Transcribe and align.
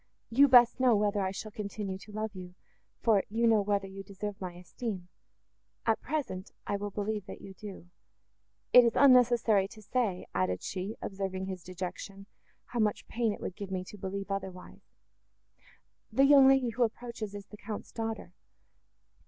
"You 0.31 0.47
best 0.47 0.79
know 0.79 0.95
whether 0.95 1.21
I 1.21 1.29
shall 1.29 1.51
continue 1.51 1.99
to 1.99 2.11
love 2.11 2.33
you, 2.33 2.55
for 3.03 3.23
you 3.29 3.45
know 3.45 3.61
whether 3.61 3.85
you 3.85 4.01
deserve 4.01 4.41
my 4.41 4.53
esteem. 4.53 5.09
At 5.85 6.01
present, 6.01 6.49
I 6.65 6.75
will 6.75 6.89
believe 6.89 7.27
that 7.27 7.39
you 7.39 7.53
do. 7.53 7.87
It 8.73 8.83
is 8.83 8.93
unnecessary 8.95 9.67
to 9.67 9.81
say," 9.83 10.25
added 10.33 10.63
she, 10.63 10.95
observing 11.03 11.45
his 11.45 11.61
dejection, 11.63 12.25
"how 12.65 12.79
much 12.79 13.07
pain 13.07 13.31
it 13.31 13.41
would 13.41 13.55
give 13.55 13.69
me 13.69 13.83
to 13.89 13.97
believe 13.99 14.31
otherwise.—The 14.31 16.25
young 16.25 16.47
lady, 16.47 16.69
who 16.69 16.81
approaches, 16.81 17.35
is 17.35 17.45
the 17.45 17.57
Count's 17.57 17.91
daughter." 17.91 18.33